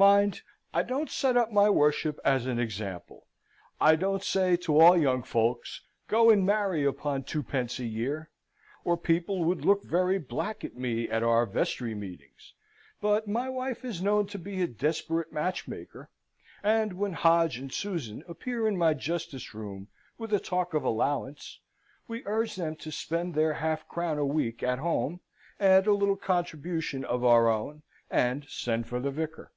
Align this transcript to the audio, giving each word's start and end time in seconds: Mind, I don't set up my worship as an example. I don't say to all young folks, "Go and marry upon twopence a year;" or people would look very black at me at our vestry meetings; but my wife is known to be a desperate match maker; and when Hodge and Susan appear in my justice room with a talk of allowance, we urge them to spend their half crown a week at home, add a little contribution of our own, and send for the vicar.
Mind, 0.00 0.42
I 0.72 0.84
don't 0.84 1.10
set 1.10 1.36
up 1.36 1.50
my 1.50 1.68
worship 1.68 2.20
as 2.24 2.46
an 2.46 2.60
example. 2.60 3.26
I 3.80 3.96
don't 3.96 4.22
say 4.22 4.56
to 4.58 4.78
all 4.78 4.96
young 4.96 5.24
folks, 5.24 5.80
"Go 6.06 6.30
and 6.30 6.46
marry 6.46 6.84
upon 6.84 7.24
twopence 7.24 7.80
a 7.80 7.84
year;" 7.84 8.30
or 8.84 8.96
people 8.96 9.42
would 9.42 9.64
look 9.64 9.82
very 9.82 10.20
black 10.20 10.62
at 10.64 10.76
me 10.76 11.08
at 11.08 11.24
our 11.24 11.44
vestry 11.46 11.96
meetings; 11.96 12.54
but 13.00 13.26
my 13.26 13.48
wife 13.48 13.84
is 13.84 14.00
known 14.00 14.28
to 14.28 14.38
be 14.38 14.62
a 14.62 14.68
desperate 14.68 15.32
match 15.32 15.66
maker; 15.66 16.10
and 16.62 16.92
when 16.92 17.14
Hodge 17.14 17.58
and 17.58 17.72
Susan 17.72 18.22
appear 18.28 18.68
in 18.68 18.76
my 18.76 18.94
justice 18.94 19.52
room 19.52 19.88
with 20.16 20.32
a 20.32 20.38
talk 20.38 20.74
of 20.74 20.84
allowance, 20.84 21.58
we 22.06 22.22
urge 22.24 22.54
them 22.54 22.76
to 22.76 22.92
spend 22.92 23.34
their 23.34 23.54
half 23.54 23.88
crown 23.88 24.16
a 24.16 24.24
week 24.24 24.62
at 24.62 24.78
home, 24.78 25.18
add 25.58 25.88
a 25.88 25.92
little 25.92 26.14
contribution 26.16 27.04
of 27.04 27.24
our 27.24 27.48
own, 27.48 27.82
and 28.08 28.46
send 28.48 28.86
for 28.86 29.00
the 29.00 29.10
vicar. 29.10 29.50